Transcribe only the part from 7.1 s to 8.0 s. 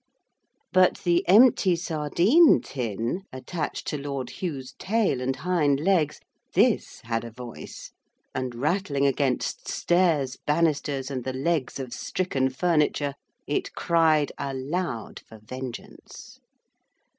a voice,